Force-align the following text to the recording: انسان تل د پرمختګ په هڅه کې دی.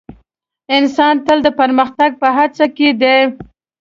انسان 0.77 1.15
تل 1.25 1.37
د 1.45 1.49
پرمختګ 1.59 2.11
په 2.21 2.27
هڅه 2.37 2.65
کې 2.77 2.89
دی. 3.01 3.17